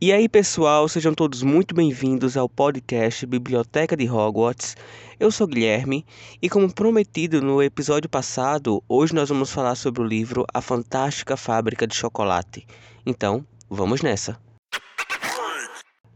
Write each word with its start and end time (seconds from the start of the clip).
E 0.00 0.12
aí, 0.12 0.28
pessoal, 0.28 0.88
sejam 0.88 1.12
todos 1.12 1.42
muito 1.42 1.74
bem-vindos 1.74 2.36
ao 2.36 2.48
podcast 2.48 3.26
Biblioteca 3.26 3.96
de 3.96 4.08
Hogwarts. 4.08 4.76
Eu 5.18 5.28
sou 5.32 5.44
Guilherme 5.44 6.06
e, 6.40 6.48
como 6.48 6.72
prometido 6.72 7.42
no 7.42 7.60
episódio 7.60 8.08
passado, 8.08 8.80
hoje 8.88 9.12
nós 9.12 9.28
vamos 9.28 9.50
falar 9.50 9.74
sobre 9.74 10.00
o 10.00 10.06
livro 10.06 10.46
A 10.54 10.60
Fantástica 10.60 11.36
Fábrica 11.36 11.84
de 11.84 11.96
Chocolate. 11.96 12.64
Então, 13.04 13.44
vamos 13.68 14.00
nessa! 14.00 14.40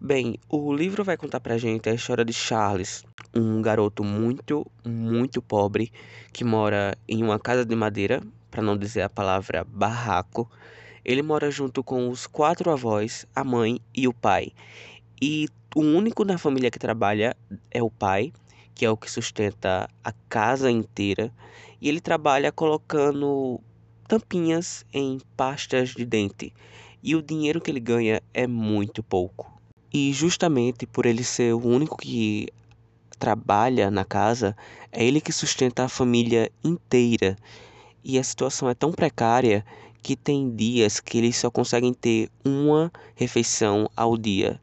Bem, 0.01 0.38
o 0.48 0.73
livro 0.73 1.02
vai 1.02 1.16
contar 1.16 1.41
pra 1.41 1.59
gente 1.59 1.88
a 1.88 1.95
história 1.95 2.24
de 2.24 2.33
Charles, 2.33 3.05
um 3.34 3.60
garoto 3.60 4.05
muito, 4.05 4.64
muito 4.87 5.42
pobre 5.42 5.91
que 6.33 6.45
mora 6.45 6.96
em 7.09 7.20
uma 7.20 7.41
casa 7.41 7.64
de 7.64 7.74
madeira, 7.74 8.23
para 8.48 8.62
não 8.62 8.77
dizer 8.77 9.02
a 9.02 9.10
palavra 9.10 9.64
barraco 9.64 10.48
ele 11.05 11.23
mora 11.23 11.51
junto 11.51 11.83
com 11.83 12.09
os 12.09 12.27
quatro 12.27 12.70
avós, 12.70 13.27
a 13.34 13.43
mãe 13.43 13.80
e 13.95 14.06
o 14.06 14.12
pai. 14.12 14.52
E 15.20 15.48
o 15.74 15.80
único 15.80 16.24
na 16.24 16.38
família 16.38 16.70
que 16.70 16.79
trabalha 16.79 17.37
é 17.70 17.83
o 17.83 17.91
pai, 17.91 18.33
que 18.74 18.84
é 18.84 18.91
o 18.91 18.97
que 18.97 19.10
sustenta 19.10 19.88
a 20.02 20.12
casa 20.29 20.70
inteira. 20.70 21.33
E 21.80 21.88
ele 21.88 22.01
trabalha 22.01 22.52
colocando 22.52 23.60
tampinhas 24.07 24.84
em 24.93 25.19
pastas 25.37 25.91
de 25.91 26.05
dente. 26.05 26.52
E 27.02 27.16
o 27.16 27.23
dinheiro 27.23 27.60
que 27.60 27.71
ele 27.71 27.80
ganha 27.80 28.23
é 28.32 28.46
muito 28.46 29.02
pouco. 29.02 29.51
E 29.93 30.12
justamente 30.12 30.87
por 30.87 31.05
ele 31.05 31.24
ser 31.24 31.55
o 31.55 31.66
único 31.66 31.96
que 31.96 32.48
trabalha 33.19 33.91
na 33.91 34.05
casa, 34.05 34.57
é 34.91 35.05
ele 35.05 35.21
que 35.21 35.32
sustenta 35.32 35.84
a 35.84 35.88
família 35.88 36.51
inteira. 36.65 37.37
E 38.02 38.19
a 38.19 38.24
situação 38.24 38.69
é 38.69 38.74
tão 38.74 38.91
precária 38.91 39.65
que 40.02 40.16
tem 40.16 40.54
dias 40.54 40.99
que 40.99 41.18
eles 41.18 41.37
só 41.37 41.51
conseguem 41.51 41.95
ter 41.95 42.29
uma 42.45 42.93
refeição 43.15 43.88
ao 43.96 44.18
dia. 44.18 44.60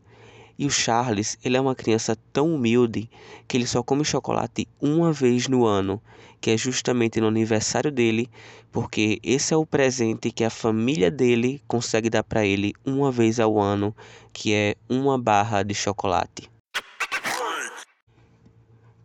E 0.57 0.65
o 0.65 0.69
Charles, 0.69 1.37
ele 1.41 1.55
é 1.55 1.61
uma 1.61 1.73
criança 1.73 2.17
tão 2.33 2.53
humilde 2.53 3.09
que 3.47 3.55
ele 3.55 3.65
só 3.65 3.81
come 3.81 4.03
chocolate 4.03 4.67
uma 4.81 5.13
vez 5.13 5.47
no 5.47 5.65
ano, 5.65 6.01
que 6.41 6.51
é 6.51 6.57
justamente 6.57 7.21
no 7.21 7.27
aniversário 7.27 7.89
dele, 7.89 8.29
porque 8.69 9.19
esse 9.23 9.53
é 9.53 9.57
o 9.57 9.65
presente 9.65 10.31
que 10.31 10.43
a 10.43 10.49
família 10.49 11.09
dele 11.09 11.61
consegue 11.65 12.09
dar 12.09 12.23
para 12.23 12.45
ele 12.45 12.73
uma 12.85 13.09
vez 13.09 13.39
ao 13.39 13.57
ano, 13.57 13.95
que 14.33 14.53
é 14.53 14.75
uma 14.89 15.17
barra 15.17 15.63
de 15.63 15.73
chocolate. 15.73 16.49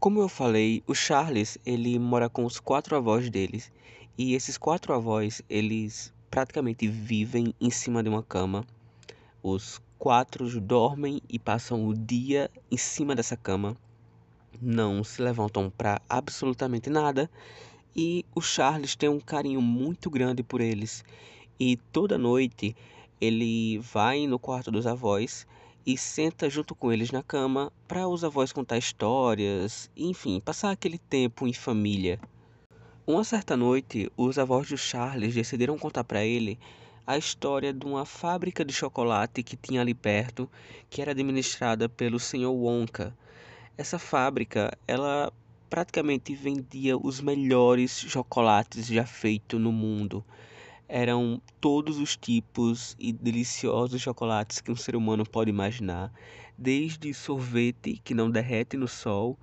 Como 0.00 0.20
eu 0.20 0.28
falei, 0.28 0.82
o 0.86 0.94
Charles, 0.94 1.56
ele 1.64 1.98
mora 1.98 2.28
com 2.28 2.44
os 2.44 2.60
quatro 2.60 2.96
avós 2.96 3.30
deles, 3.30 3.72
e 4.18 4.34
esses 4.34 4.58
quatro 4.58 4.92
avós, 4.92 5.40
eles 5.48 6.13
praticamente 6.34 6.88
vivem 6.88 7.54
em 7.60 7.70
cima 7.70 8.02
de 8.02 8.08
uma 8.08 8.20
cama. 8.20 8.66
Os 9.40 9.80
quatro 9.96 10.60
dormem 10.60 11.22
e 11.28 11.38
passam 11.38 11.86
o 11.86 11.94
dia 11.94 12.50
em 12.68 12.76
cima 12.76 13.14
dessa 13.14 13.36
cama. 13.36 13.76
Não 14.60 15.04
se 15.04 15.22
levantam 15.22 15.70
para 15.70 16.02
absolutamente 16.08 16.90
nada. 16.90 17.30
E 17.94 18.26
o 18.34 18.40
Charles 18.40 18.96
tem 18.96 19.08
um 19.08 19.20
carinho 19.20 19.62
muito 19.62 20.10
grande 20.10 20.42
por 20.42 20.60
eles. 20.60 21.04
E 21.56 21.76
toda 21.92 22.18
noite 22.18 22.74
ele 23.20 23.78
vai 23.78 24.26
no 24.26 24.36
quarto 24.36 24.72
dos 24.72 24.88
avós 24.88 25.46
e 25.86 25.96
senta 25.96 26.50
junto 26.50 26.74
com 26.74 26.92
eles 26.92 27.12
na 27.12 27.22
cama 27.22 27.72
para 27.86 28.08
os 28.08 28.24
avós 28.24 28.50
contar 28.50 28.76
histórias, 28.76 29.88
enfim, 29.96 30.40
passar 30.40 30.72
aquele 30.72 30.98
tempo 30.98 31.46
em 31.46 31.52
família. 31.52 32.18
Uma 33.06 33.22
certa 33.22 33.54
noite, 33.54 34.10
os 34.16 34.38
avós 34.38 34.66
de 34.66 34.78
Charles 34.78 35.34
decidiram 35.34 35.76
contar 35.76 36.04
para 36.04 36.24
ele 36.24 36.58
a 37.06 37.18
história 37.18 37.70
de 37.70 37.84
uma 37.84 38.06
fábrica 38.06 38.64
de 38.64 38.72
chocolate 38.72 39.42
que 39.42 39.58
tinha 39.58 39.82
ali 39.82 39.92
perto, 39.92 40.48
que 40.88 41.02
era 41.02 41.10
administrada 41.10 41.86
pelo 41.86 42.18
Sr. 42.18 42.48
Wonka. 42.48 43.14
Essa 43.76 43.98
fábrica, 43.98 44.72
ela 44.88 45.30
praticamente 45.68 46.34
vendia 46.34 46.96
os 46.96 47.20
melhores 47.20 47.90
chocolates 47.90 48.86
já 48.86 49.04
feitos 49.04 49.60
no 49.60 49.70
mundo. 49.70 50.24
Eram 50.88 51.42
todos 51.60 51.98
os 51.98 52.16
tipos 52.16 52.96
e 52.98 53.12
deliciosos 53.12 54.00
chocolates 54.00 54.62
que 54.62 54.72
um 54.72 54.76
ser 54.76 54.96
humano 54.96 55.26
pode 55.28 55.50
imaginar, 55.50 56.10
desde 56.56 57.12
sorvete 57.12 58.00
que 58.02 58.14
não 58.14 58.30
derrete 58.30 58.78
no 58.78 58.88
sol 58.88 59.38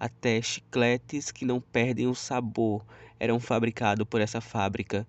até 0.00 0.40
chicletes 0.40 1.30
que 1.30 1.44
não 1.44 1.60
perdem 1.60 2.06
o 2.06 2.14
sabor 2.14 2.82
eram 3.18 3.38
fabricados 3.38 4.06
por 4.08 4.22
essa 4.22 4.40
fábrica. 4.40 5.06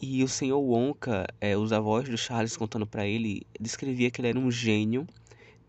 E 0.00 0.24
o 0.24 0.28
senhor 0.28 0.58
Wonka, 0.58 1.26
é, 1.38 1.54
os 1.58 1.74
avós 1.74 2.08
do 2.08 2.16
Charles 2.16 2.56
contando 2.56 2.86
para 2.86 3.06
ele, 3.06 3.42
descrevia 3.60 4.10
que 4.10 4.22
ele 4.22 4.28
era 4.28 4.38
um 4.38 4.50
gênio, 4.50 5.06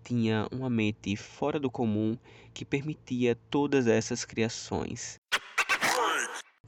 tinha 0.06 0.48
uma 0.50 0.70
mente 0.70 1.18
fora 1.18 1.60
do 1.60 1.70
comum 1.70 2.18
que 2.54 2.64
permitia 2.64 3.36
todas 3.50 3.88
essas 3.88 4.24
criações. 4.24 5.20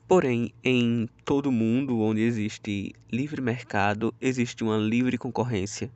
Porém, 0.06 0.54
em 0.62 1.08
todo 1.24 1.52
mundo 1.52 2.02
onde 2.02 2.22
existe 2.22 2.94
livre 3.10 3.42
mercado, 3.42 4.14
existe 4.20 4.62
uma 4.62 4.78
livre 4.78 5.18
concorrência. 5.18 5.90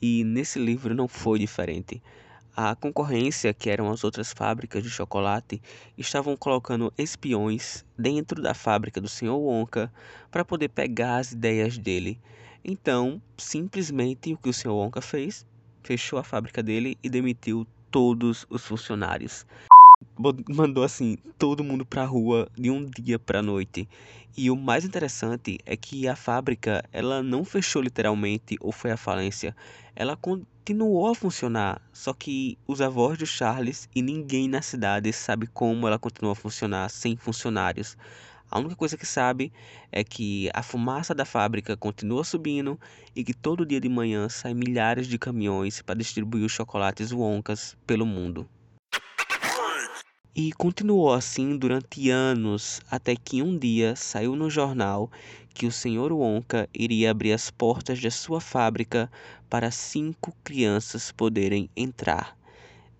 E 0.00 0.24
nesse 0.24 0.58
livro 0.58 0.94
não 0.94 1.06
foi 1.06 1.38
diferente. 1.38 2.02
A 2.54 2.76
concorrência, 2.76 3.54
que 3.54 3.70
eram 3.70 3.90
as 3.90 4.04
outras 4.04 4.30
fábricas 4.30 4.82
de 4.82 4.90
chocolate, 4.90 5.62
estavam 5.96 6.36
colocando 6.36 6.92
espiões 6.98 7.82
dentro 7.98 8.42
da 8.42 8.52
fábrica 8.52 9.00
do 9.00 9.08
Sr. 9.08 9.32
Wonka 9.32 9.90
para 10.30 10.44
poder 10.44 10.68
pegar 10.68 11.16
as 11.16 11.32
ideias 11.32 11.78
dele. 11.78 12.20
Então, 12.62 13.22
simplesmente 13.38 14.34
o 14.34 14.36
que 14.36 14.50
o 14.50 14.52
Sr. 14.52 14.72
Wonka 14.72 15.00
fez? 15.00 15.46
Fechou 15.82 16.18
a 16.18 16.22
fábrica 16.22 16.62
dele 16.62 16.98
e 17.02 17.08
demitiu 17.08 17.66
todos 17.90 18.46
os 18.50 18.62
funcionários 18.62 19.46
mandou 20.48 20.84
assim 20.84 21.16
todo 21.38 21.64
mundo 21.64 21.84
para 21.84 22.02
a 22.02 22.06
rua 22.06 22.48
de 22.56 22.70
um 22.70 22.84
dia 22.84 23.18
para 23.18 23.40
a 23.40 23.42
noite. 23.42 23.88
E 24.36 24.50
o 24.50 24.56
mais 24.56 24.84
interessante 24.84 25.58
é 25.66 25.76
que 25.76 26.08
a 26.08 26.16
fábrica, 26.16 26.82
ela 26.90 27.22
não 27.22 27.44
fechou 27.44 27.82
literalmente 27.82 28.56
ou 28.60 28.72
foi 28.72 28.90
à 28.90 28.96
falência. 28.96 29.54
Ela 29.94 30.16
continuou 30.16 31.06
a 31.08 31.14
funcionar, 31.14 31.82
só 31.92 32.14
que 32.14 32.56
os 32.66 32.80
avós 32.80 33.18
do 33.18 33.26
Charles 33.26 33.88
e 33.94 34.00
ninguém 34.00 34.48
na 34.48 34.62
cidade 34.62 35.12
sabe 35.12 35.46
como 35.46 35.86
ela 35.86 35.98
continuou 35.98 36.32
a 36.32 36.36
funcionar 36.36 36.88
sem 36.88 37.14
funcionários. 37.14 37.96
A 38.50 38.58
única 38.58 38.76
coisa 38.76 38.98
que 38.98 39.06
sabe 39.06 39.50
é 39.90 40.04
que 40.04 40.50
a 40.52 40.62
fumaça 40.62 41.14
da 41.14 41.24
fábrica 41.24 41.74
continua 41.74 42.22
subindo 42.22 42.78
e 43.16 43.24
que 43.24 43.32
todo 43.32 43.64
dia 43.64 43.80
de 43.80 43.88
manhã 43.88 44.28
saem 44.28 44.54
milhares 44.54 45.06
de 45.06 45.18
caminhões 45.18 45.80
para 45.80 45.94
distribuir 45.94 46.44
os 46.44 46.52
chocolates 46.52 47.12
Wonkas 47.12 47.76
pelo 47.86 48.04
mundo. 48.04 48.46
E 50.34 50.50
continuou 50.50 51.12
assim 51.12 51.58
durante 51.58 52.08
anos, 52.08 52.80
até 52.90 53.14
que 53.14 53.42
um 53.42 53.58
dia 53.58 53.94
saiu 53.94 54.34
no 54.34 54.48
jornal 54.48 55.10
que 55.52 55.66
o 55.66 55.70
Sr. 55.70 56.10
Wonka 56.10 56.66
iria 56.72 57.10
abrir 57.10 57.34
as 57.34 57.50
portas 57.50 57.98
de 57.98 58.10
sua 58.10 58.40
fábrica 58.40 59.12
para 59.50 59.70
cinco 59.70 60.34
crianças 60.42 61.12
poderem 61.12 61.68
entrar. 61.76 62.34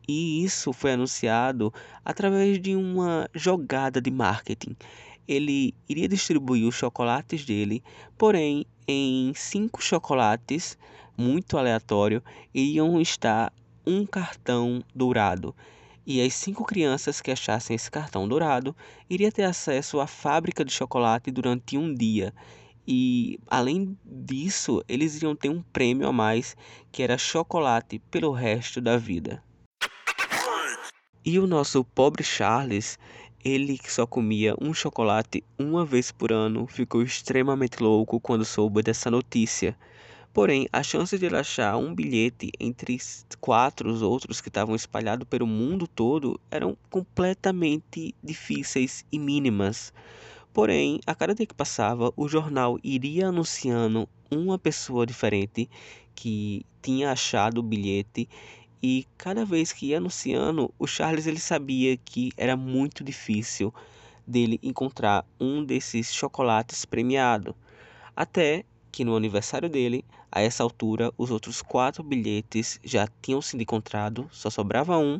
E 0.06 0.44
isso 0.44 0.74
foi 0.74 0.92
anunciado 0.92 1.72
através 2.04 2.60
de 2.60 2.76
uma 2.76 3.26
jogada 3.32 3.98
de 3.98 4.10
marketing. 4.10 4.76
Ele 5.26 5.74
iria 5.88 6.08
distribuir 6.08 6.68
os 6.68 6.74
chocolates 6.74 7.46
dele, 7.46 7.82
porém, 8.18 8.66
em 8.86 9.32
cinco 9.34 9.82
chocolates, 9.82 10.76
muito 11.16 11.56
aleatório, 11.56 12.22
iriam 12.52 13.00
estar 13.00 13.50
um 13.86 14.04
cartão 14.04 14.84
dourado 14.94 15.54
e 16.06 16.20
as 16.20 16.34
cinco 16.34 16.64
crianças 16.64 17.20
que 17.20 17.30
achassem 17.30 17.74
esse 17.76 17.90
cartão 17.90 18.26
dourado 18.26 18.74
iriam 19.08 19.30
ter 19.30 19.44
acesso 19.44 20.00
à 20.00 20.06
fábrica 20.06 20.64
de 20.64 20.72
chocolate 20.72 21.30
durante 21.30 21.78
um 21.78 21.94
dia. 21.94 22.34
E 22.86 23.38
além 23.46 23.96
disso, 24.04 24.82
eles 24.88 25.16
iriam 25.16 25.36
ter 25.36 25.48
um 25.48 25.62
prêmio 25.62 26.08
a 26.08 26.12
mais, 26.12 26.56
que 26.90 27.02
era 27.02 27.16
chocolate 27.16 28.00
pelo 28.10 28.32
resto 28.32 28.80
da 28.80 28.96
vida. 28.96 29.42
E 31.24 31.38
o 31.38 31.46
nosso 31.46 31.84
pobre 31.84 32.24
Charles, 32.24 32.98
ele 33.44 33.78
que 33.78 33.92
só 33.92 34.04
comia 34.04 34.56
um 34.60 34.74
chocolate 34.74 35.44
uma 35.56 35.84
vez 35.84 36.10
por 36.10 36.32
ano, 36.32 36.66
ficou 36.66 37.02
extremamente 37.02 37.80
louco 37.80 38.18
quando 38.18 38.44
soube 38.44 38.82
dessa 38.82 39.08
notícia. 39.08 39.76
Porém, 40.32 40.66
a 40.72 40.82
chance 40.82 41.18
de 41.18 41.26
ele 41.26 41.36
achar 41.36 41.76
um 41.76 41.94
bilhete 41.94 42.50
entre 42.58 42.98
quatro 43.38 43.92
outros 44.02 44.40
que 44.40 44.48
estavam 44.48 44.74
espalhados 44.74 45.28
pelo 45.28 45.46
mundo 45.46 45.86
todo 45.86 46.40
eram 46.50 46.76
completamente 46.88 48.14
difíceis 48.24 49.04
e 49.12 49.18
mínimas. 49.18 49.92
Porém, 50.50 51.00
a 51.06 51.14
cada 51.14 51.34
dia 51.34 51.46
que 51.46 51.54
passava, 51.54 52.12
o 52.16 52.28
jornal 52.28 52.78
iria 52.82 53.28
anunciando 53.28 54.08
uma 54.30 54.58
pessoa 54.58 55.06
diferente 55.06 55.68
que 56.14 56.64
tinha 56.80 57.12
achado 57.12 57.58
o 57.58 57.62
bilhete 57.62 58.26
e 58.82 59.06
cada 59.18 59.44
vez 59.44 59.70
que 59.70 59.88
ia 59.88 59.98
anunciando, 59.98 60.72
o 60.78 60.86
Charles 60.86 61.26
ele 61.26 61.38
sabia 61.38 61.96
que 61.96 62.32
era 62.38 62.56
muito 62.56 63.04
difícil 63.04 63.72
dele 64.26 64.58
encontrar 64.62 65.26
um 65.38 65.62
desses 65.62 66.12
chocolates 66.12 66.84
premiado. 66.86 67.54
Até 68.16 68.64
que 68.92 69.04
no 69.04 69.16
aniversário 69.16 69.70
dele, 69.70 70.04
a 70.30 70.42
essa 70.42 70.62
altura, 70.62 71.10
os 71.16 71.30
outros 71.30 71.62
quatro 71.62 72.02
bilhetes 72.02 72.78
já 72.84 73.08
tinham 73.22 73.40
sido 73.40 73.62
encontrados, 73.62 74.26
só 74.30 74.50
sobrava 74.50 74.98
um, 74.98 75.18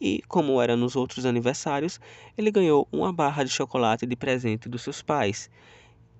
e 0.00 0.20
como 0.26 0.60
era 0.60 0.76
nos 0.76 0.96
outros 0.96 1.24
aniversários, 1.24 2.00
ele 2.36 2.50
ganhou 2.50 2.88
uma 2.90 3.12
barra 3.12 3.44
de 3.44 3.50
chocolate 3.50 4.04
de 4.04 4.16
presente 4.16 4.68
dos 4.68 4.82
seus 4.82 5.00
pais. 5.00 5.48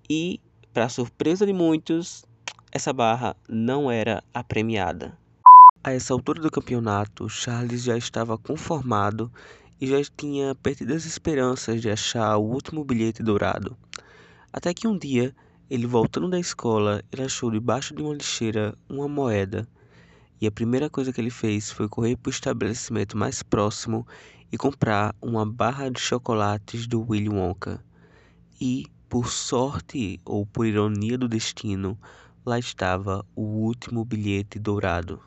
E, 0.08 0.40
para 0.72 0.88
surpresa 0.88 1.44
de 1.44 1.52
muitos, 1.52 2.24
essa 2.70 2.92
barra 2.92 3.36
não 3.48 3.90
era 3.90 4.22
a 4.32 4.44
premiada. 4.44 5.18
A 5.82 5.92
essa 5.92 6.14
altura 6.14 6.40
do 6.40 6.50
campeonato, 6.50 7.28
Charles 7.28 7.82
já 7.82 7.96
estava 7.96 8.38
conformado 8.38 9.30
e 9.80 9.86
já 9.86 9.96
tinha 10.16 10.54
perdido 10.54 10.94
as 10.94 11.04
esperanças 11.04 11.82
de 11.82 11.90
achar 11.90 12.36
o 12.36 12.42
último 12.42 12.84
bilhete 12.84 13.22
dourado. 13.22 13.76
Até 14.52 14.72
que 14.72 14.86
um 14.86 14.96
dia, 14.96 15.34
ele 15.74 15.88
voltando 15.88 16.28
da 16.28 16.38
escola, 16.38 17.02
ele 17.10 17.22
achou 17.24 17.50
debaixo 17.50 17.96
de 17.96 18.00
uma 18.00 18.14
lixeira 18.14 18.78
uma 18.88 19.08
moeda. 19.08 19.66
E 20.40 20.46
a 20.46 20.52
primeira 20.52 20.88
coisa 20.88 21.12
que 21.12 21.20
ele 21.20 21.30
fez 21.30 21.68
foi 21.72 21.88
correr 21.88 22.16
para 22.16 22.30
o 22.30 22.32
estabelecimento 22.32 23.16
mais 23.16 23.42
próximo 23.42 24.06
e 24.52 24.56
comprar 24.56 25.16
uma 25.20 25.44
barra 25.44 25.90
de 25.90 25.98
chocolates 25.98 26.86
do 26.86 27.04
Willy 27.10 27.28
Wonka. 27.28 27.84
E, 28.60 28.86
por 29.08 29.28
sorte 29.28 30.20
ou 30.24 30.46
por 30.46 30.64
ironia 30.64 31.18
do 31.18 31.28
destino, 31.28 31.98
lá 32.46 32.56
estava 32.56 33.26
o 33.34 33.42
último 33.42 34.04
bilhete 34.04 34.60
dourado. 34.60 35.20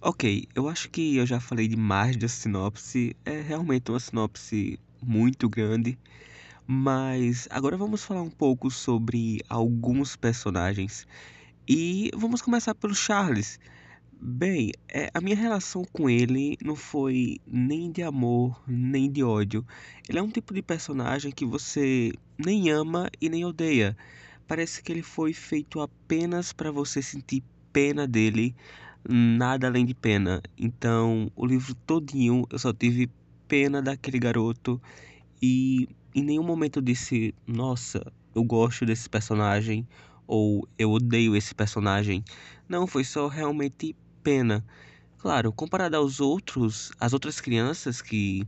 Ok, 0.00 0.48
eu 0.52 0.68
acho 0.68 0.90
que 0.90 1.16
eu 1.16 1.24
já 1.24 1.38
falei 1.38 1.68
demais 1.68 2.16
da 2.16 2.26
sinopse. 2.26 3.16
É 3.24 3.40
realmente 3.40 3.92
uma 3.92 4.00
sinopse 4.00 4.80
muito 5.00 5.48
grande. 5.48 5.96
Mas 6.66 7.46
agora 7.50 7.76
vamos 7.76 8.02
falar 8.04 8.22
um 8.22 8.30
pouco 8.30 8.70
sobre 8.70 9.40
alguns 9.48 10.16
personagens. 10.16 11.06
E 11.68 12.10
vamos 12.16 12.40
começar 12.40 12.74
pelo 12.74 12.94
Charles. 12.94 13.58
Bem, 14.20 14.72
é, 14.88 15.10
a 15.12 15.20
minha 15.20 15.36
relação 15.36 15.84
com 15.92 16.08
ele 16.08 16.56
não 16.62 16.74
foi 16.74 17.38
nem 17.46 17.92
de 17.92 18.02
amor, 18.02 18.62
nem 18.66 19.10
de 19.10 19.22
ódio. 19.22 19.66
Ele 20.08 20.18
é 20.18 20.22
um 20.22 20.30
tipo 20.30 20.54
de 20.54 20.62
personagem 20.62 21.30
que 21.30 21.44
você 21.44 22.12
nem 22.38 22.70
ama 22.70 23.10
e 23.20 23.28
nem 23.28 23.44
odeia. 23.44 23.94
Parece 24.46 24.82
que 24.82 24.90
ele 24.90 25.02
foi 25.02 25.34
feito 25.34 25.80
apenas 25.80 26.52
para 26.52 26.70
você 26.70 27.02
sentir 27.02 27.42
pena 27.72 28.06
dele 28.06 28.54
nada 29.06 29.66
além 29.66 29.84
de 29.84 29.94
pena. 29.94 30.42
Então, 30.56 31.30
o 31.36 31.44
livro 31.44 31.74
todinho 31.74 32.46
eu 32.50 32.58
só 32.58 32.72
tive 32.72 33.10
pena 33.46 33.82
daquele 33.82 34.18
garoto 34.18 34.80
e 35.42 35.88
em 36.14 36.22
nenhum 36.22 36.44
momento 36.44 36.78
eu 36.78 36.82
disse, 36.82 37.34
nossa, 37.46 38.12
eu 38.34 38.44
gosto 38.44 38.86
desse 38.86 39.08
personagem 39.08 39.86
ou 40.26 40.66
eu 40.78 40.90
odeio 40.90 41.36
esse 41.36 41.54
personagem. 41.54 42.24
Não, 42.68 42.86
foi 42.86 43.04
só 43.04 43.28
realmente 43.28 43.94
pena. 44.22 44.64
Claro, 45.18 45.52
comparado 45.52 45.96
aos 45.96 46.20
outros, 46.20 46.92
as 47.00 47.12
outras 47.12 47.40
crianças 47.40 48.00
que 48.00 48.46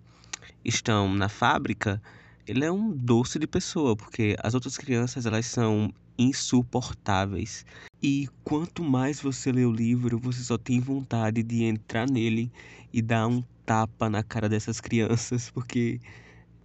estão 0.64 1.12
na 1.14 1.28
fábrica, 1.28 2.00
ele 2.46 2.64
é 2.64 2.70
um 2.70 2.90
doce 2.92 3.38
de 3.38 3.46
pessoa, 3.46 3.96
porque 3.96 4.36
as 4.42 4.54
outras 4.54 4.76
crianças 4.76 5.26
elas 5.26 5.46
são 5.46 5.92
insuportáveis. 6.18 7.64
E 8.02 8.28
quanto 8.44 8.82
mais 8.82 9.20
você 9.20 9.50
lê 9.52 9.64
o 9.64 9.72
livro, 9.72 10.18
você 10.18 10.42
só 10.42 10.56
tem 10.56 10.80
vontade 10.80 11.42
de 11.42 11.64
entrar 11.64 12.08
nele 12.08 12.50
e 12.92 13.02
dar 13.02 13.26
um 13.26 13.42
tapa 13.64 14.08
na 14.08 14.22
cara 14.22 14.48
dessas 14.48 14.80
crianças, 14.80 15.50
porque 15.54 16.00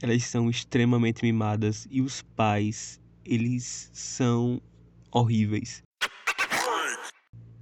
elas 0.02 0.24
são 0.24 0.50
extremamente 0.50 1.24
mimadas 1.24 1.88
e 1.92 2.02
os 2.02 2.22
pais, 2.22 3.00
eles 3.24 3.90
são 3.94 4.62
horríveis. 5.12 5.84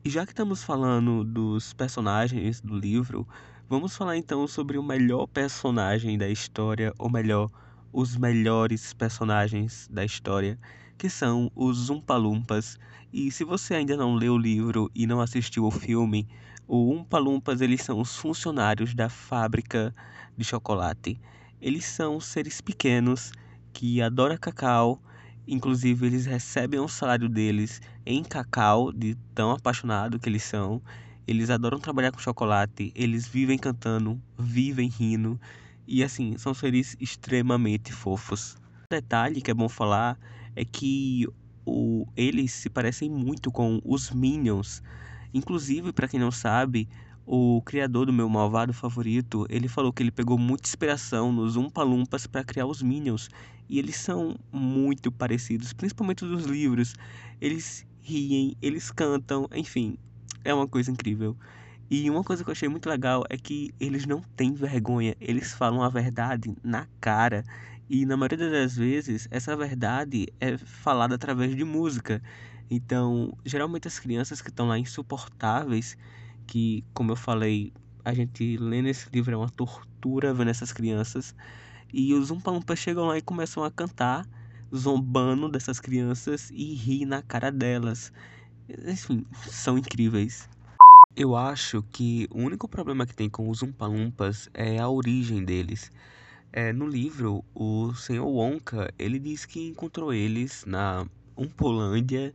E 0.03 0.09
já 0.09 0.25
que 0.25 0.31
estamos 0.31 0.63
falando 0.63 1.24
dos 1.25 1.74
personagens 1.74 2.62
do 2.62 2.77
livro, 2.77 3.27
vamos 3.68 3.95
falar 3.95 4.15
então 4.15 4.47
sobre 4.47 4.77
o 4.77 4.83
melhor 4.83 5.27
personagem 5.27 6.18
da 6.18 6.30
história, 6.30 6.94
ou 6.97 7.09
melhor, 7.09 7.51
os 7.91 8.15
melhores 8.15 8.94
personagens 8.94 9.89
da 9.92 10.06
história, 10.06 10.57
que 10.97 11.09
são 11.09 11.51
os 11.53 11.89
Umpalumpas. 11.89 12.80
E 13.12 13.30
se 13.31 13.44
você 13.44 13.75
ainda 13.75 13.97
não 13.97 14.15
leu 14.15 14.35
o 14.35 14.38
livro 14.38 14.89
e 14.95 15.06
não 15.06 15.19
assistiu 15.19 15.65
o 15.65 15.71
filme, 15.71 16.27
o 16.65 16.94
Umpalumpas 16.94 17.59
eles 17.59 17.81
são 17.81 18.00
os 18.00 18.15
funcionários 18.15 18.94
da 18.94 19.09
fábrica 19.09 19.94
de 20.38 20.45
chocolate. 20.45 21.19
Eles 21.61 21.85
são 21.85 22.19
seres 22.19 22.61
pequenos 22.61 23.31
que 23.73 24.01
adoram 24.01 24.38
cacau, 24.38 25.01
inclusive 25.47 26.07
eles 26.07 26.25
recebem 26.25 26.79
o 26.79 26.88
salário 26.88 27.27
deles 27.27 27.81
em 28.06 28.23
cacau, 28.23 28.91
de 28.94 29.15
tão 29.35 29.51
apaixonado 29.51 30.19
que 30.19 30.29
eles 30.29 30.44
são. 30.44 30.81
Eles 31.27 31.50
adoram 31.50 31.79
trabalhar 31.79 32.11
com 32.11 32.19
chocolate, 32.19 32.91
eles 32.95 33.27
vivem 33.27 33.57
cantando, 33.57 34.21
vivem 34.38 34.88
rindo 34.89 35.39
e 35.85 36.03
assim, 36.03 36.38
são 36.38 36.53
seres 36.53 36.95
extremamente 37.00 37.91
fofos. 37.91 38.56
Um 38.83 38.95
detalhe 38.95 39.41
que 39.41 39.51
é 39.51 39.53
bom 39.53 39.67
falar 39.67 40.17
é 40.56 40.63
que 40.63 41.27
o, 41.65 42.06
eles 42.15 42.53
se 42.53 42.69
parecem 42.69 43.09
muito 43.09 43.51
com 43.51 43.81
os 43.83 44.11
Minions. 44.11 44.81
Inclusive, 45.33 45.91
para 45.91 46.07
quem 46.07 46.19
não 46.19 46.31
sabe, 46.31 46.88
o 47.31 47.61
criador 47.61 48.07
do 48.07 48.11
meu 48.11 48.27
malvado 48.27 48.73
favorito, 48.73 49.45
ele 49.51 49.67
falou 49.67 49.93
que 49.93 50.01
ele 50.01 50.09
pegou 50.09 50.35
muita 50.35 50.67
inspiração 50.67 51.31
nos 51.31 51.55
Umpalumpas 51.55 52.25
para 52.25 52.43
criar 52.43 52.65
os 52.65 52.81
Minions. 52.81 53.29
E 53.69 53.77
eles 53.77 53.97
são 53.97 54.35
muito 54.51 55.11
parecidos, 55.11 55.71
principalmente 55.71 56.25
dos 56.25 56.45
livros. 56.45 56.95
Eles 57.39 57.85
riem, 58.01 58.57
eles 58.59 58.89
cantam, 58.89 59.47
enfim, 59.53 59.95
é 60.43 60.51
uma 60.51 60.67
coisa 60.67 60.89
incrível. 60.89 61.37
E 61.87 62.09
uma 62.09 62.23
coisa 62.23 62.43
que 62.43 62.49
eu 62.49 62.51
achei 62.51 62.67
muito 62.67 62.89
legal 62.89 63.23
é 63.29 63.37
que 63.37 63.75
eles 63.79 64.07
não 64.07 64.23
têm 64.35 64.55
vergonha, 64.55 65.15
eles 65.21 65.53
falam 65.53 65.83
a 65.83 65.89
verdade 65.89 66.51
na 66.63 66.87
cara. 66.99 67.43
E 67.87 68.07
na 68.07 68.17
maioria 68.17 68.49
das 68.49 68.75
vezes, 68.75 69.27
essa 69.29 69.55
verdade 69.55 70.25
é 70.39 70.57
falada 70.57 71.13
através 71.13 71.55
de 71.55 71.63
música. 71.63 72.23
Então, 72.71 73.37
geralmente 73.45 73.87
as 73.87 73.99
crianças 73.99 74.41
que 74.41 74.49
estão 74.49 74.67
lá 74.67 74.79
insuportáveis, 74.79 75.95
que, 76.49 76.83
como 76.95 77.11
eu 77.11 77.15
falei, 77.15 77.71
a 78.03 78.11
gente 78.11 78.57
lendo 78.57 78.87
esse 78.87 79.07
livro 79.13 79.33
é 79.33 79.37
uma 79.37 79.49
tortura 79.49 80.33
vendo 80.33 80.49
essas 80.49 80.73
crianças. 80.73 81.35
E 81.93 82.13
os 82.15 82.31
Umpalumpas 82.31 82.79
chegam 82.79 83.05
lá 83.05 83.17
e 83.17 83.21
começam 83.21 83.63
a 83.63 83.69
cantar, 83.69 84.25
zombando 84.75 85.47
dessas 85.47 85.79
crianças 85.79 86.49
e 86.51 86.73
rir 86.73 87.06
na 87.06 87.21
cara 87.21 87.51
delas. 87.51 88.11
Enfim, 88.68 89.25
são 89.47 89.77
incríveis. 89.77 90.49
Eu 91.15 91.35
acho 91.35 91.83
que 91.83 92.27
o 92.31 92.39
único 92.39 92.68
problema 92.68 93.06
que 93.06 93.15
tem 93.15 93.29
com 93.29 93.47
os 93.47 93.61
Umpalumpas 93.61 94.49
é 94.53 94.79
a 94.79 94.89
origem 94.89 95.44
deles. 95.44 95.91
É, 96.51 96.73
no 96.73 96.87
livro, 96.87 97.44
o 97.53 97.94
Sr. 97.94 98.25
Wonka, 98.25 98.91
ele 98.97 99.19
diz 99.19 99.45
que 99.45 99.68
encontrou 99.68 100.11
eles 100.11 100.65
na 100.65 101.06
Umpolândia 101.37 102.33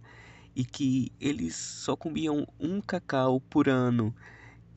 e 0.54 0.64
que 0.64 1.10
eles 1.20 1.54
só 1.54 1.96
comiam 1.96 2.46
um 2.58 2.80
cacau 2.80 3.40
por 3.40 3.68
ano 3.68 4.14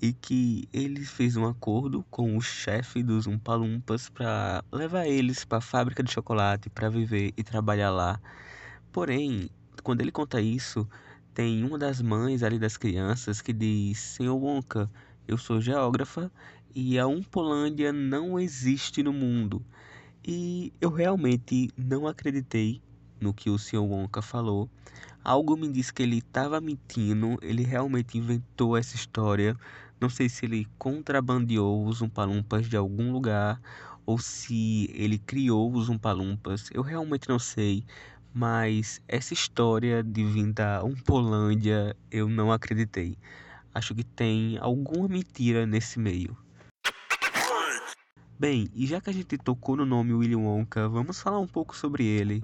e 0.01 0.13
que 0.13 0.67
ele 0.71 1.03
fez 1.03 1.35
um 1.35 1.45
acordo 1.45 2.05
com 2.09 2.37
o 2.37 2.41
chefe 2.41 3.01
dos 3.01 3.25
Umpalumpas 3.27 4.09
para 4.09 4.63
levar 4.71 5.07
eles 5.07 5.43
para 5.43 5.57
a 5.57 5.61
fábrica 5.61 6.03
de 6.03 6.11
chocolate 6.11 6.69
para 6.69 6.89
viver 6.89 7.33
e 7.35 7.43
trabalhar 7.43 7.89
lá. 7.89 8.19
Porém, 8.91 9.49
quando 9.83 10.01
ele 10.01 10.11
conta 10.11 10.39
isso, 10.41 10.87
tem 11.33 11.63
uma 11.63 11.77
das 11.77 12.01
mães 12.01 12.43
ali 12.43 12.59
das 12.59 12.77
crianças 12.77 13.41
que 13.41 13.53
diz: 13.53 13.97
Senhor 13.99 14.35
Wonka, 14.35 14.89
eu 15.27 15.37
sou 15.37 15.59
geógrafa 15.61 16.31
e 16.75 16.97
a 16.99 17.07
Umpolândia 17.07 17.91
não 17.91 18.39
existe 18.39 19.01
no 19.01 19.13
mundo. 19.13 19.65
E 20.23 20.73
eu 20.81 20.91
realmente 20.91 21.69
não 21.77 22.05
acreditei 22.05 22.81
no 23.19 23.33
que 23.33 23.49
o 23.49 23.57
Sr. 23.57 23.79
Wonka 23.79 24.21
falou. 24.21 24.69
Algo 25.23 25.57
me 25.57 25.71
diz 25.71 25.91
que 25.91 26.03
ele 26.03 26.19
estava 26.19 26.61
mentindo, 26.61 27.37
ele 27.41 27.63
realmente 27.63 28.17
inventou 28.17 28.77
essa 28.77 28.95
história. 28.95 29.57
Não 29.99 30.09
sei 30.09 30.29
se 30.29 30.45
ele 30.45 30.67
contrabandeou 30.77 31.85
os 31.85 32.01
Umpalumpas 32.01 32.69
de 32.69 32.77
algum 32.77 33.11
lugar 33.11 33.59
ou 34.05 34.17
se 34.17 34.89
ele 34.93 35.17
criou 35.17 35.73
os 35.73 35.89
Umpalumpas. 35.89 36.69
Eu 36.73 36.81
realmente 36.81 37.27
não 37.27 37.39
sei, 37.39 37.83
mas 38.33 39.01
essa 39.07 39.33
história 39.33 40.01
de 40.03 40.23
vir 40.23 40.53
da 40.53 40.83
Umpolândia 40.83 41.95
eu 42.09 42.29
não 42.29 42.51
acreditei. 42.51 43.17
Acho 43.73 43.93
que 43.93 44.03
tem 44.03 44.57
alguma 44.59 45.07
mentira 45.07 45.65
nesse 45.65 45.99
meio. 45.99 46.37
Bem, 48.39 48.69
e 48.75 48.85
já 48.85 49.01
que 49.01 49.09
a 49.09 49.13
gente 49.13 49.35
tocou 49.37 49.75
no 49.75 49.85
nome 49.85 50.13
Willy 50.13 50.35
Wonka, 50.35 50.87
vamos 50.87 51.19
falar 51.19 51.39
um 51.39 51.47
pouco 51.47 51.75
sobre 51.75 52.05
ele. 52.05 52.43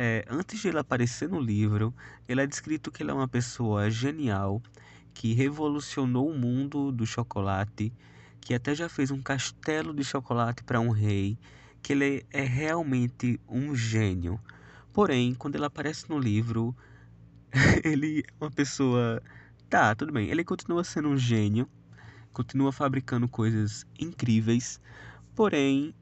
É, 0.00 0.24
antes 0.30 0.60
de 0.60 0.68
ele 0.68 0.78
aparecer 0.78 1.28
no 1.28 1.40
livro, 1.40 1.92
ele 2.28 2.40
é 2.40 2.46
descrito 2.46 2.88
que 2.88 3.02
ele 3.02 3.10
é 3.10 3.12
uma 3.14 3.26
pessoa 3.26 3.90
genial, 3.90 4.62
que 5.12 5.34
revolucionou 5.34 6.30
o 6.30 6.38
mundo 6.38 6.92
do 6.92 7.04
chocolate, 7.04 7.92
que 8.40 8.54
até 8.54 8.76
já 8.76 8.88
fez 8.88 9.10
um 9.10 9.20
castelo 9.20 9.92
de 9.92 10.04
chocolate 10.04 10.62
para 10.62 10.78
um 10.78 10.90
rei, 10.90 11.36
que 11.82 11.92
ele 11.94 12.24
é 12.30 12.44
realmente 12.44 13.40
um 13.48 13.74
gênio. 13.74 14.38
Porém, 14.92 15.34
quando 15.34 15.56
ele 15.56 15.64
aparece 15.64 16.08
no 16.08 16.16
livro, 16.16 16.76
ele 17.82 18.20
é 18.20 18.44
uma 18.44 18.52
pessoa. 18.52 19.20
Tá, 19.68 19.96
tudo 19.96 20.12
bem. 20.12 20.28
Ele 20.28 20.44
continua 20.44 20.84
sendo 20.84 21.08
um 21.08 21.18
gênio, 21.18 21.68
continua 22.32 22.70
fabricando 22.70 23.28
coisas 23.28 23.84
incríveis, 23.98 24.80
porém, 25.34 25.92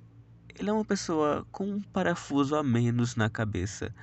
ele 0.58 0.70
é 0.70 0.72
uma 0.72 0.84
pessoa 0.84 1.46
com 1.52 1.66
um 1.66 1.80
parafuso 1.80 2.56
a 2.56 2.62
menos 2.62 3.14
na 3.14 3.28
cabeça. 3.28 3.94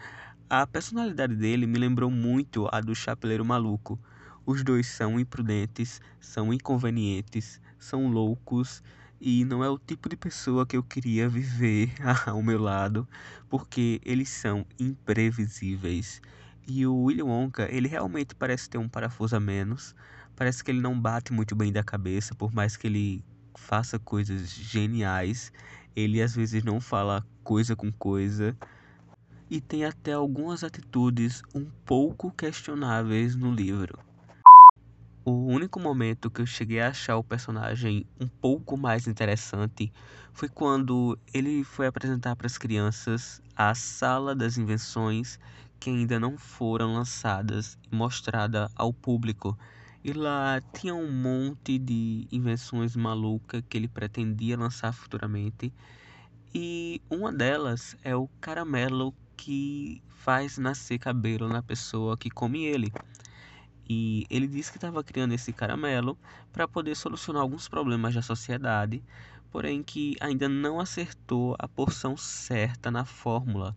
A 0.48 0.67
personalidade 0.67 1.36
dele 1.36 1.65
me 1.65 1.79
lembrou 1.79 2.12
muito 2.12 2.67
a 2.72 2.79
do 2.79 2.93
Chapeleiro 2.93 3.43
Maluco. 3.43 4.00
Os 4.45 4.63
dois 4.63 4.88
são 4.88 5.19
imprudentes, 5.19 6.00
são 6.19 6.53
inconvenientes, 6.53 7.60
são 7.79 8.07
loucos 8.07 8.83
e 9.19 9.43
não 9.45 9.63
é 9.63 9.69
o 9.69 9.79
tipo 9.79 10.07
de 10.07 10.15
pessoa 10.15 10.65
que 10.65 10.77
eu 10.77 10.83
queria 10.83 11.27
viver 11.27 11.91
ao 12.27 12.43
meu 12.43 12.62
lado, 12.62 13.07
porque 13.50 14.00
eles 14.05 14.29
são 14.29 14.65
imprevisíveis. 14.79 16.22
E 16.67 16.86
o 16.86 16.95
William 16.95 17.25
Wonka, 17.25 17.67
ele 17.72 17.88
realmente 17.88 18.36
parece 18.36 18.69
ter 18.69 18.77
um 18.77 18.88
parafuso 18.88 19.36
a 19.36 19.39
menos, 19.39 19.95
parece 20.36 20.63
que 20.63 20.69
ele 20.69 20.81
não 20.81 21.00
bate 21.00 21.33
muito 21.33 21.55
bem 21.55 21.72
da 21.72 21.83
cabeça, 21.83 22.36
por 22.36 22.53
mais 22.53 22.77
que 22.77 22.86
ele 22.86 23.24
faça 23.57 23.98
coisas 23.98 24.51
geniais, 24.51 25.51
ele 25.95 26.21
às 26.21 26.35
vezes 26.35 26.63
não 26.63 26.79
fala 26.81 27.25
coisa 27.43 27.75
com 27.75 27.91
coisa 27.91 28.55
e 29.50 29.62
tem 29.62 29.85
até 29.85 30.13
algumas 30.13 30.63
atitudes 30.63 31.41
um 31.53 31.69
pouco 31.85 32.31
questionáveis 32.31 33.35
no 33.35 33.51
livro. 33.51 34.00
O 35.25 35.31
único 35.45 35.79
momento 35.79 36.29
que 36.29 36.41
eu 36.41 36.45
cheguei 36.45 36.81
a 36.81 36.89
achar 36.89 37.15
o 37.15 37.23
personagem 37.23 38.05
um 38.19 38.27
pouco 38.41 38.75
mais 38.75 39.07
interessante 39.07 39.93
foi 40.33 40.50
quando 40.50 41.17
ele 41.33 41.63
foi 41.63 41.88
apresentar 41.88 42.35
para 42.35 42.47
as 42.47 42.57
crianças 42.57 43.39
a 43.55 43.73
Sala 43.73 44.35
das 44.35 44.57
Invenções 44.57 45.39
que 45.79 45.89
ainda 45.89 46.19
não 46.19 46.38
foram 46.38 46.93
lançadas 46.93 47.77
e 47.89 47.95
mostrada 47.95 48.69
ao 48.75 48.93
público. 48.93 49.57
E 50.03 50.12
lá 50.12 50.62
tinha 50.74 50.93
um 50.93 51.10
monte 51.10 51.79
de 51.79 52.27
invenções 52.29 52.93
malucas 52.93 53.63
que 53.69 53.77
ele 53.77 53.88
pretendia 53.88 54.57
lançar 54.57 54.91
futuramente. 54.91 55.72
E 56.53 57.01
uma 57.10 57.31
delas 57.31 57.95
é 58.03 58.13
o 58.13 58.27
caramelo 58.41 59.15
que 59.38 60.03
faz 60.10 60.57
nascer 60.57 61.00
cabelo 61.00 61.48
na 61.48 61.63
pessoa 61.63 62.17
que 62.17 62.29
come 62.29 62.65
ele. 62.65 62.91
E 63.89 64.25
ele 64.29 64.45
disse 64.45 64.72
que 64.72 64.77
estava 64.77 65.01
criando 65.03 65.33
esse 65.33 65.53
caramelo 65.53 66.17
para 66.51 66.67
poder 66.67 66.95
solucionar 66.95 67.41
alguns 67.41 67.69
problemas 67.69 68.13
da 68.13 68.22
sociedade, 68.22 69.01
porém 69.51 69.81
que 69.83 70.17
ainda 70.19 70.50
não 70.50 70.81
acertou 70.81 71.55
a 71.57 71.67
porção 71.67 72.17
certa 72.17 72.91
na 72.91 73.05
fórmula, 73.05 73.74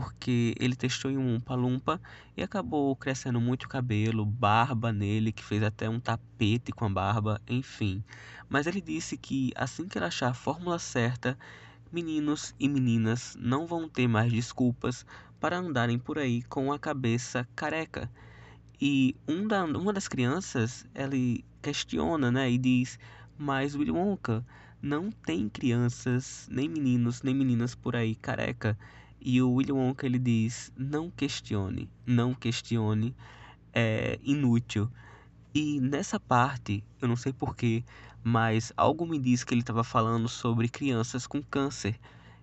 porque 0.00 0.54
ele 0.60 0.76
testou 0.76 1.10
em 1.10 1.18
um 1.18 1.34
umpa-lumpa 1.34 2.00
e 2.36 2.42
acabou 2.42 2.94
crescendo 2.94 3.40
muito 3.40 3.68
cabelo, 3.68 4.24
barba 4.24 4.92
nele, 4.92 5.32
que 5.32 5.42
fez 5.42 5.60
até 5.60 5.88
um 5.88 5.98
tapete 5.98 6.70
com 6.70 6.84
a 6.84 6.88
barba, 6.88 7.40
enfim. 7.48 8.04
Mas 8.48 8.68
ele 8.68 8.80
disse 8.80 9.16
que 9.18 9.50
assim 9.56 9.88
que 9.88 9.98
ele 9.98 10.04
achar 10.04 10.28
a 10.28 10.34
fórmula 10.34 10.78
certa, 10.78 11.36
meninos 11.90 12.54
e 12.60 12.68
meninas 12.68 13.36
não 13.40 13.66
vão 13.66 13.88
ter 13.88 14.06
mais 14.06 14.32
desculpas 14.32 15.04
para 15.40 15.58
andarem 15.58 15.98
por 15.98 16.16
aí 16.16 16.42
com 16.44 16.72
a 16.72 16.78
cabeça 16.78 17.44
careca. 17.56 18.08
E 18.80 19.16
um 19.26 19.48
da, 19.48 19.64
uma 19.64 19.92
das 19.92 20.06
crianças, 20.06 20.86
ele 20.94 21.44
questiona, 21.60 22.30
né, 22.30 22.48
e 22.48 22.56
diz: 22.58 22.98
"Mas 23.36 23.74
Willy 23.74 23.90
Wonka, 23.90 24.44
não 24.80 25.10
tem 25.10 25.48
crianças, 25.48 26.46
nem 26.50 26.68
meninos, 26.68 27.22
nem 27.22 27.34
meninas 27.34 27.74
por 27.74 27.96
aí 27.96 28.14
careca". 28.14 28.78
E 29.20 29.42
o 29.42 29.52
Willy 29.52 29.72
Wonka 29.72 30.06
ele 30.06 30.18
diz: 30.18 30.72
"Não 30.76 31.10
questione, 31.10 31.90
não 32.06 32.34
questione, 32.34 33.14
é 33.72 34.18
inútil". 34.22 34.90
E 35.54 35.80
nessa 35.80 36.20
parte, 36.20 36.84
eu 37.00 37.08
não 37.08 37.16
sei 37.16 37.32
porquê, 37.32 37.84
mas 38.22 38.72
algo 38.76 39.06
me 39.06 39.18
diz 39.18 39.44
que 39.44 39.54
ele 39.54 39.62
estava 39.62 39.82
falando 39.82 40.28
sobre 40.28 40.68
crianças 40.68 41.26
com 41.26 41.42
câncer. 41.42 41.98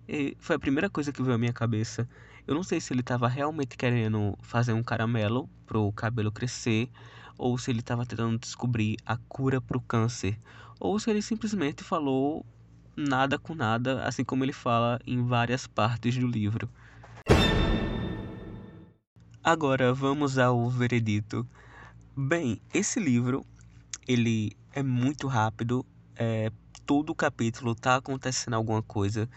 E 0.08 0.36
foi 0.38 0.56
a 0.56 0.58
primeira 0.58 0.90
coisa 0.90 1.12
que 1.12 1.22
veio 1.22 1.34
à 1.34 1.38
minha 1.38 1.52
cabeça. 1.52 2.08
Eu 2.46 2.54
não 2.54 2.62
sei 2.62 2.80
se 2.80 2.92
ele 2.92 3.00
estava 3.00 3.28
realmente 3.28 3.76
querendo 3.76 4.36
fazer 4.42 4.72
um 4.72 4.82
caramelo 4.82 5.48
para 5.66 5.78
o 5.78 5.92
cabelo 5.92 6.30
crescer, 6.30 6.90
ou 7.38 7.58
se 7.58 7.70
ele 7.70 7.80
estava 7.80 8.06
tentando 8.06 8.38
descobrir 8.38 8.96
a 9.04 9.16
cura 9.16 9.60
para 9.60 9.76
o 9.76 9.80
câncer, 9.80 10.38
ou 10.78 10.98
se 10.98 11.10
ele 11.10 11.22
simplesmente 11.22 11.82
falou 11.82 12.44
nada 12.96 13.38
com 13.38 13.54
nada, 13.54 14.02
assim 14.04 14.24
como 14.24 14.44
ele 14.44 14.52
fala 14.52 14.98
em 15.06 15.24
várias 15.24 15.66
partes 15.66 16.16
do 16.16 16.26
livro. 16.26 16.70
Agora 19.42 19.94
vamos 19.94 20.38
ao 20.38 20.68
veredito. 20.68 21.46
Bem, 22.16 22.60
esse 22.74 23.00
livro 23.00 23.46
ele 24.08 24.52
é 24.72 24.82
muito 24.82 25.26
rápido, 25.26 25.86
é, 26.16 26.50
todo 26.86 27.14
capítulo 27.14 27.74
tá 27.74 27.96
acontecendo 27.96 28.54
alguma 28.54 28.82
coisa. 28.82 29.28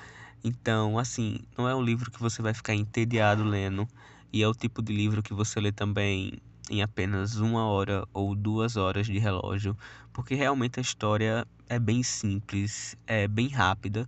Então, 0.43 0.97
assim, 0.97 1.39
não 1.57 1.67
é 1.67 1.75
um 1.75 1.81
livro 1.83 2.11
que 2.11 2.19
você 2.19 2.41
vai 2.41 2.53
ficar 2.53 2.75
entediado 2.75 3.43
lendo, 3.43 3.87
e 4.31 4.43
é 4.43 4.47
o 4.47 4.53
tipo 4.53 4.81
de 4.81 4.93
livro 4.93 5.23
que 5.23 5.33
você 5.33 5.59
lê 5.59 5.71
também 5.71 6.39
em 6.69 6.81
apenas 6.81 7.37
uma 7.37 7.65
hora 7.67 8.05
ou 8.13 8.35
duas 8.35 8.77
horas 8.77 9.07
de 9.07 9.17
relógio, 9.19 9.75
porque 10.19 10.35
realmente 10.35 10.77
a 10.77 10.81
história 10.81 11.47
é 11.69 11.79
bem 11.79 12.03
simples, 12.03 12.93
é 13.07 13.25
bem 13.25 13.47
rápida 13.47 14.07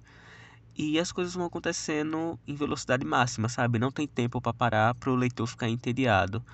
e 0.76 1.00
as 1.00 1.10
coisas 1.10 1.34
vão 1.34 1.46
acontecendo 1.46 2.38
em 2.46 2.54
velocidade 2.54 3.06
máxima, 3.06 3.48
sabe? 3.48 3.80
Não 3.80 3.90
tem 3.90 4.06
tempo 4.06 4.42
para 4.42 4.54
parar 4.54 4.94
para 4.94 5.10
o 5.10 5.16
leitor 5.16 5.48
ficar 5.48 5.70
entediado. 5.70 6.46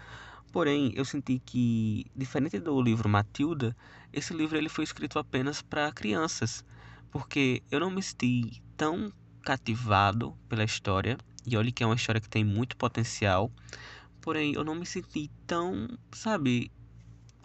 Porém, 0.51 0.91
eu 0.95 1.03
senti 1.03 1.41
que, 1.43 2.05
diferente 2.15 2.59
do 2.59 2.79
livro 2.79 3.09
Matilda, 3.09 3.75
esse 4.13 4.31
livro 4.31 4.59
ele 4.59 4.69
foi 4.69 4.83
escrito 4.83 5.17
apenas 5.17 5.59
para 5.59 5.91
crianças, 5.91 6.63
porque 7.09 7.63
eu 7.71 7.79
não 7.79 7.89
me 7.89 8.03
senti 8.03 8.61
tão 8.77 9.11
cativado 9.41 10.37
pela 10.47 10.65
história, 10.65 11.17
e 11.47 11.57
olha 11.57 11.71
que 11.71 11.81
é 11.81 11.85
uma 11.87 11.95
história 11.95 12.21
que 12.21 12.29
tem 12.29 12.43
muito 12.43 12.77
potencial, 12.77 13.51
porém 14.21 14.53
eu 14.53 14.63
não 14.63 14.75
me 14.75 14.85
senti 14.85 15.31
tão, 15.47 15.87
sabe, 16.11 16.71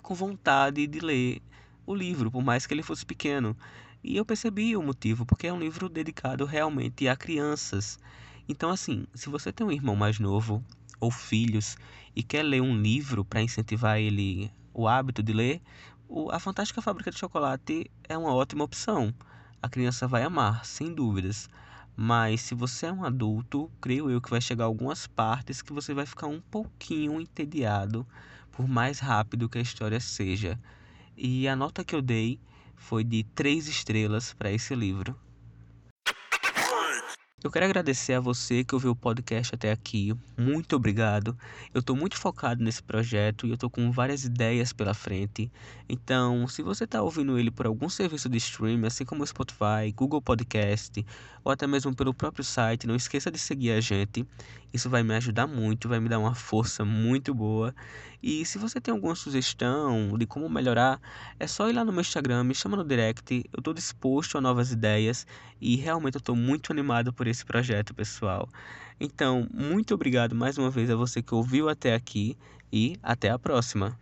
com 0.02 0.14
vontade 0.14 0.86
de 0.86 1.00
ler 1.00 1.40
o 1.86 1.94
livro, 1.94 2.30
por 2.30 2.42
mais 2.42 2.66
que 2.66 2.74
ele 2.74 2.82
fosse 2.82 3.04
pequeno. 3.04 3.56
E 4.02 4.16
eu 4.16 4.24
percebi 4.24 4.76
o 4.76 4.82
motivo, 4.82 5.24
porque 5.24 5.46
é 5.46 5.52
um 5.52 5.60
livro 5.60 5.88
dedicado 5.88 6.44
realmente 6.44 7.06
a 7.08 7.16
crianças. 7.16 7.98
Então, 8.48 8.70
assim, 8.70 9.06
se 9.14 9.28
você 9.28 9.52
tem 9.52 9.66
um 9.66 9.72
irmão 9.72 9.94
mais 9.94 10.18
novo 10.18 10.64
ou 11.00 11.10
filhos 11.10 11.76
e 12.14 12.22
quer 12.22 12.42
ler 12.42 12.60
um 12.60 12.76
livro 12.76 13.24
para 13.24 13.42
incentivar 13.42 13.98
ele 13.98 14.50
o 14.74 14.88
hábito 14.88 15.22
de 15.22 15.32
ler, 15.32 15.62
a 16.30 16.38
Fantástica 16.38 16.82
Fábrica 16.82 17.10
de 17.10 17.18
Chocolate 17.18 17.90
é 18.08 18.18
uma 18.18 18.34
ótima 18.34 18.64
opção. 18.64 19.14
A 19.62 19.68
criança 19.68 20.08
vai 20.08 20.22
amar, 20.22 20.64
sem 20.64 20.92
dúvidas. 20.92 21.48
Mas 21.96 22.40
se 22.40 22.54
você 22.54 22.86
é 22.86 22.92
um 22.92 23.04
adulto, 23.04 23.70
creio 23.80 24.10
eu 24.10 24.20
que 24.20 24.30
vai 24.30 24.40
chegar 24.40 24.64
algumas 24.64 25.06
partes 25.06 25.62
que 25.62 25.72
você 25.72 25.94
vai 25.94 26.06
ficar 26.06 26.26
um 26.26 26.40
pouquinho 26.40 27.20
entediado, 27.20 28.06
por 28.50 28.66
mais 28.66 28.98
rápido 28.98 29.48
que 29.48 29.58
a 29.58 29.62
história 29.62 30.00
seja. 30.00 30.58
E 31.16 31.46
a 31.46 31.54
nota 31.54 31.84
que 31.84 31.94
eu 31.94 32.02
dei 32.02 32.40
foi 32.76 33.04
de 33.04 33.22
três 33.22 33.68
estrelas 33.68 34.32
para 34.32 34.50
esse 34.50 34.74
livro. 34.74 35.16
Eu 37.44 37.50
quero 37.50 37.64
agradecer 37.64 38.12
a 38.12 38.20
você 38.20 38.62
que 38.62 38.72
ouviu 38.72 38.92
o 38.92 38.96
podcast 38.96 39.52
até 39.52 39.72
aqui. 39.72 40.14
Muito 40.38 40.76
obrigado. 40.76 41.36
Eu 41.74 41.80
estou 41.80 41.96
muito 41.96 42.16
focado 42.16 42.62
nesse 42.62 42.80
projeto 42.80 43.46
e 43.46 43.50
eu 43.50 43.54
estou 43.54 43.68
com 43.68 43.90
várias 43.90 44.22
ideias 44.22 44.72
pela 44.72 44.94
frente. 44.94 45.50
Então, 45.88 46.46
se 46.46 46.62
você 46.62 46.84
está 46.84 47.02
ouvindo 47.02 47.36
ele 47.36 47.50
por 47.50 47.66
algum 47.66 47.88
serviço 47.88 48.28
de 48.28 48.38
streaming, 48.38 48.86
assim 48.86 49.04
como 49.04 49.26
Spotify, 49.26 49.90
Google 49.92 50.22
Podcast 50.22 51.04
ou 51.42 51.50
até 51.50 51.66
mesmo 51.66 51.92
pelo 51.94 52.14
próprio 52.14 52.44
site, 52.44 52.86
não 52.86 52.94
esqueça 52.94 53.28
de 53.28 53.40
seguir 53.40 53.72
a 53.72 53.80
gente. 53.80 54.24
Isso 54.72 54.88
vai 54.88 55.02
me 55.02 55.14
ajudar 55.16 55.46
muito, 55.46 55.88
vai 55.88 56.00
me 56.00 56.08
dar 56.08 56.18
uma 56.18 56.34
força 56.34 56.84
muito 56.84 57.34
boa. 57.34 57.74
E 58.22 58.46
se 58.46 58.56
você 58.56 58.80
tem 58.80 58.94
alguma 58.94 59.16
sugestão 59.16 60.16
de 60.16 60.24
como 60.26 60.48
melhorar, 60.48 61.00
é 61.40 61.46
só 61.46 61.68
ir 61.68 61.72
lá 61.72 61.84
no 61.84 61.92
meu 61.92 62.00
Instagram, 62.02 62.44
me 62.44 62.54
chama 62.54 62.76
no 62.76 62.84
direct. 62.84 63.44
Eu 63.52 63.58
estou 63.58 63.74
disposto 63.74 64.38
a 64.38 64.40
novas 64.40 64.70
ideias 64.70 65.26
e 65.60 65.76
realmente 65.76 66.14
eu 66.14 66.20
estou 66.20 66.36
muito 66.36 66.72
animado 66.72 67.12
por 67.12 67.26
esse 67.32 67.44
projeto, 67.44 67.92
pessoal. 67.94 68.48
Então, 69.00 69.48
muito 69.52 69.94
obrigado 69.94 70.34
mais 70.34 70.56
uma 70.56 70.70
vez 70.70 70.88
a 70.88 70.94
você 70.94 71.20
que 71.20 71.34
ouviu 71.34 71.68
até 71.68 71.94
aqui 71.94 72.38
e 72.72 72.96
até 73.02 73.30
a 73.30 73.38
próxima. 73.38 73.98